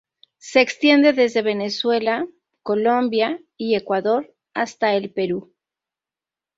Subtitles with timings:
[0.39, 2.27] Se extiende desde Venezuela,
[2.63, 5.53] Colombia, y Ecuador, hasta el Perú.